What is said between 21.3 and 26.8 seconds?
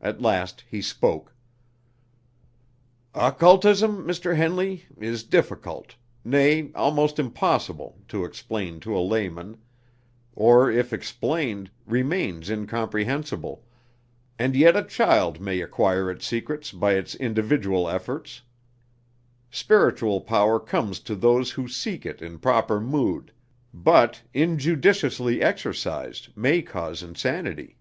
who seek it in proper mood, but, injudiciously exercised, may